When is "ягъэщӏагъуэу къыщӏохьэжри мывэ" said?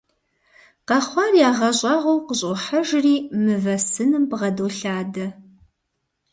1.49-3.75